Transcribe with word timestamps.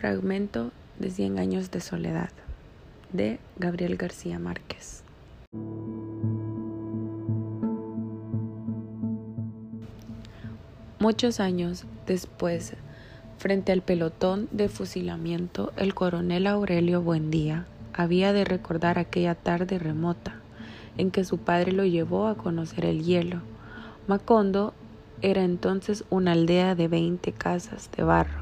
Fragmento 0.00 0.70
de 0.98 1.10
Cien 1.10 1.38
años 1.38 1.70
de 1.70 1.82
soledad 1.82 2.30
de 3.12 3.38
Gabriel 3.58 3.98
García 3.98 4.38
Márquez. 4.38 5.04
Muchos 10.98 11.38
años 11.38 11.84
después, 12.06 12.72
frente 13.36 13.72
al 13.72 13.82
pelotón 13.82 14.48
de 14.52 14.70
fusilamiento, 14.70 15.70
el 15.76 15.92
coronel 15.92 16.46
Aurelio 16.46 17.02
Buendía 17.02 17.66
había 17.92 18.32
de 18.32 18.46
recordar 18.46 18.98
aquella 18.98 19.34
tarde 19.34 19.78
remota 19.78 20.36
en 20.96 21.10
que 21.10 21.24
su 21.24 21.36
padre 21.36 21.72
lo 21.72 21.84
llevó 21.84 22.26
a 22.26 22.36
conocer 22.36 22.86
el 22.86 23.04
hielo. 23.04 23.42
Macondo 24.06 24.72
era 25.20 25.44
entonces 25.44 26.04
una 26.08 26.32
aldea 26.32 26.74
de 26.74 26.88
veinte 26.88 27.32
casas 27.32 27.90
de 27.94 28.02
barro 28.02 28.39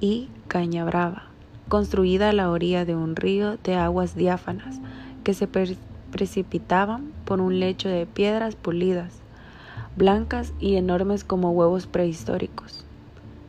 y 0.00 0.28
caña 0.46 0.84
brava, 0.84 1.24
construida 1.68 2.30
a 2.30 2.32
la 2.32 2.50
orilla 2.50 2.84
de 2.84 2.94
un 2.94 3.16
río 3.16 3.56
de 3.58 3.74
aguas 3.74 4.14
diáfanas 4.14 4.80
que 5.24 5.34
se 5.34 5.48
precipitaban 5.48 7.12
por 7.24 7.40
un 7.40 7.60
lecho 7.60 7.88
de 7.88 8.06
piedras 8.06 8.56
pulidas, 8.56 9.20
blancas 9.96 10.52
y 10.60 10.76
enormes 10.76 11.24
como 11.24 11.50
huevos 11.50 11.86
prehistóricos. 11.86 12.84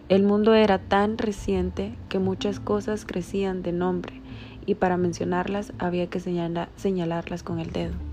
El 0.09 0.23
mundo 0.23 0.55
era 0.55 0.80
tan 0.80 1.17
reciente 1.17 1.95
que 2.09 2.17
muchas 2.17 2.59
cosas 2.59 3.05
crecían 3.05 3.61
de 3.61 3.72
nombre 3.72 4.22
y 4.66 4.75
para 4.75 4.97
mencionarlas 4.97 5.72
había 5.77 6.08
que 6.08 6.20
señalarlas 6.20 7.44
con 7.44 7.59
el 7.59 7.72
dedo. 7.72 8.09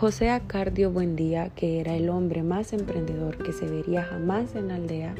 José 0.00 0.30
Acardio 0.30 0.90
Buendía, 0.90 1.50
que 1.50 1.78
era 1.78 1.94
el 1.94 2.08
hombre 2.08 2.42
más 2.42 2.72
emprendedor 2.72 3.36
que 3.36 3.52
se 3.52 3.66
vería 3.66 4.02
jamás 4.02 4.56
en 4.56 4.70
aldea, 4.70 5.14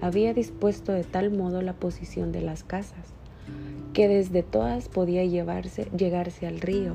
había 0.00 0.34
dispuesto 0.34 0.90
de 0.90 1.04
tal 1.04 1.30
modo 1.30 1.62
la 1.62 1.74
posición 1.74 2.32
de 2.32 2.40
las 2.40 2.64
casas, 2.64 3.14
que 3.92 4.08
desde 4.08 4.42
todas 4.42 4.88
podía 4.88 5.24
llevarse, 5.24 5.84
llegarse 5.96 6.48
al 6.48 6.60
río 6.60 6.94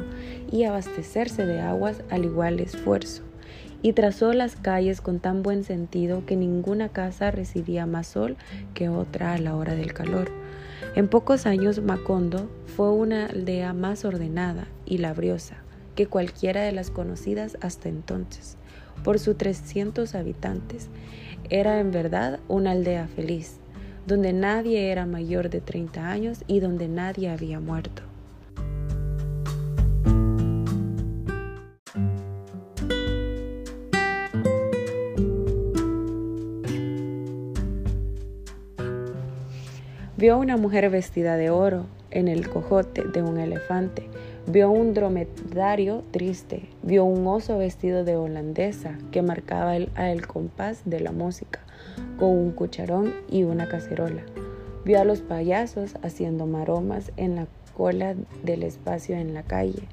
y 0.52 0.66
abastecerse 0.66 1.46
de 1.46 1.62
aguas 1.62 2.04
al 2.10 2.26
igual 2.26 2.60
esfuerzo, 2.60 3.24
y 3.82 3.94
trazó 3.94 4.34
las 4.34 4.58
calles 4.58 5.00
con 5.00 5.22
tan 5.22 5.42
buen 5.42 5.64
sentido 5.64 6.26
que 6.26 6.36
ninguna 6.36 6.90
casa 6.90 7.32
recibía 7.32 7.86
más 7.86 8.08
sol 8.08 8.36
que 8.74 8.90
otra 8.90 9.34
a 9.34 9.38
la 9.38 9.56
hora 9.56 9.76
del 9.76 9.94
calor. 9.94 10.30
En 10.94 11.08
pocos 11.08 11.46
años 11.46 11.82
Macondo 11.82 12.52
fue 12.66 12.92
una 12.92 13.28
aldea 13.28 13.72
más 13.72 14.04
ordenada 14.04 14.68
y 14.86 14.98
labriosa 14.98 15.64
que 16.00 16.08
cualquiera 16.08 16.62
de 16.62 16.72
las 16.72 16.92
conocidas 16.92 17.58
hasta 17.60 17.90
entonces. 17.90 18.56
Por 19.04 19.20
sus 19.20 19.38
300 19.38 20.16
habitantes, 20.16 20.88
era 21.50 21.82
en 21.82 21.92
verdad 21.92 22.40
una 22.48 22.72
aldea 22.72 23.06
feliz, 23.08 23.58
donde 24.08 24.32
nadie 24.32 24.94
era 24.94 25.06
mayor 25.06 25.50
de 25.50 25.60
30 25.60 26.10
años 26.10 26.46
y 26.48 26.62
donde 26.62 26.88
nadie 26.88 27.30
había 27.30 27.60
muerto. 27.60 28.02
Vio 40.16 40.38
una 40.38 40.56
mujer 40.56 40.90
vestida 40.90 41.36
de 41.36 41.50
oro 41.50 41.88
en 42.10 42.30
el 42.30 42.48
cojote 42.50 43.04
de 43.04 43.22
un 43.22 43.38
elefante 43.38 44.08
Vio 44.52 44.72
un 44.72 44.96
dromedario 44.96 46.02
triste, 46.10 46.64
vio 46.82 47.06
un 47.06 47.28
oso 47.28 47.60
vestido 47.60 48.04
de 48.04 48.16
holandesa 48.16 48.98
que 49.12 49.22
marcaba 49.22 49.76
el, 49.76 50.26
compás 50.26 50.82
de 50.86 51.00
la 51.02 51.12
música 51.12 51.60
con 52.18 52.30
un 52.30 52.52
cucharón 52.54 53.14
y 53.30 53.44
una 53.44 53.70
cacerola. 53.70 54.24
Vio 54.86 55.00
a 55.00 55.04
los 55.04 55.22
payasos 55.22 55.98
haciendo 56.02 56.48
maromas 56.48 57.12
en 57.16 57.36
la 57.36 57.46
cola 57.78 58.16
del 58.44 58.64
espacio 58.64 59.16
en 59.18 59.36
la 59.36 59.44
calle 59.44 59.84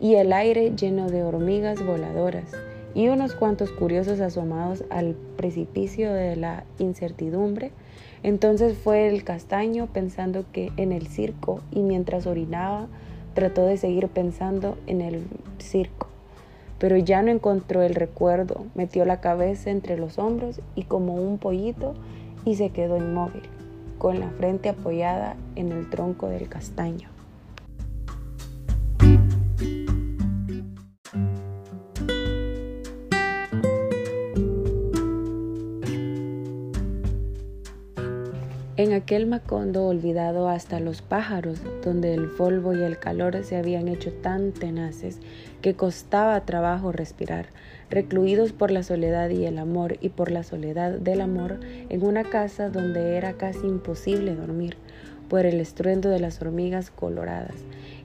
y 0.00 0.14
el 0.14 0.32
aire 0.32 0.72
lleno 0.74 1.10
de 1.10 1.22
hormigas 1.22 1.84
voladoras 1.84 2.52
y 2.94 3.08
unos 3.08 3.34
cuantos 3.34 3.70
curiosos 3.70 4.20
asomados 4.20 4.82
al 4.88 5.14
precipicio 5.36 6.10
de 6.10 6.36
la 6.36 6.64
incertidumbre. 6.78 7.70
Entonces 8.22 8.78
fue 8.78 9.08
el 9.08 9.24
castaño 9.24 9.88
pensando 9.92 10.46
que 10.52 10.72
en 10.78 10.92
el 10.92 11.06
circo 11.08 11.60
y 11.70 11.82
mientras 11.82 12.26
orinaba 12.26 12.88
Trató 13.34 13.64
de 13.66 13.76
seguir 13.76 14.08
pensando 14.08 14.76
en 14.86 15.00
el 15.00 15.26
circo, 15.58 16.08
pero 16.78 16.96
ya 16.96 17.22
no 17.22 17.30
encontró 17.30 17.82
el 17.82 17.94
recuerdo. 17.94 18.64
Metió 18.74 19.04
la 19.04 19.20
cabeza 19.20 19.70
entre 19.70 19.96
los 19.96 20.18
hombros 20.18 20.60
y 20.74 20.84
como 20.84 21.14
un 21.14 21.38
pollito 21.38 21.94
y 22.44 22.56
se 22.56 22.70
quedó 22.70 22.96
inmóvil, 22.96 23.42
con 23.98 24.18
la 24.18 24.30
frente 24.30 24.68
apoyada 24.68 25.36
en 25.56 25.72
el 25.72 25.88
tronco 25.90 26.28
del 26.28 26.48
castaño. 26.48 27.08
En 38.80 38.94
aquel 38.94 39.26
Macondo 39.26 39.86
olvidado 39.86 40.48
hasta 40.48 40.80
los 40.80 41.02
pájaros, 41.02 41.60
donde 41.84 42.14
el 42.14 42.28
polvo 42.28 42.74
y 42.74 42.80
el 42.80 42.98
calor 42.98 43.44
se 43.44 43.56
habían 43.56 43.88
hecho 43.88 44.10
tan 44.10 44.52
tenaces 44.52 45.18
que 45.60 45.74
costaba 45.74 46.46
trabajo 46.46 46.90
respirar, 46.90 47.48
recluidos 47.90 48.52
por 48.52 48.70
la 48.70 48.82
soledad 48.82 49.28
y 49.28 49.44
el 49.44 49.58
amor 49.58 49.98
y 50.00 50.08
por 50.08 50.30
la 50.30 50.44
soledad 50.44 50.92
del 50.92 51.20
amor, 51.20 51.60
en 51.90 52.02
una 52.02 52.24
casa 52.24 52.70
donde 52.70 53.18
era 53.18 53.34
casi 53.34 53.66
imposible 53.66 54.34
dormir, 54.34 54.78
por 55.28 55.44
el 55.44 55.60
estruendo 55.60 56.08
de 56.08 56.20
las 56.20 56.40
hormigas 56.40 56.90
coloradas. 56.90 57.56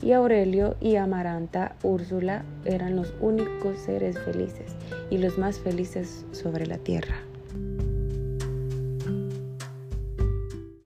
Y 0.02 0.12
Aurelio 0.12 0.76
y 0.82 0.98
Amaranta 0.98 1.78
Úrsula 1.84 2.44
eran 2.66 2.98
los 2.98 3.14
únicos 3.22 3.80
seres 3.80 4.20
felices 4.20 4.76
y 5.10 5.20
los 5.20 5.38
más 5.38 5.58
felices 5.58 6.26
sobre 6.34 6.68
la 6.68 6.80
tierra. 6.80 7.16